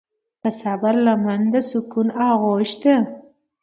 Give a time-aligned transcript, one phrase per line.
[0.43, 2.95] د صبر لمن د سکون آغوش ده.